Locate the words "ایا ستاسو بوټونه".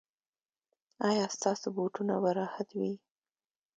1.09-2.13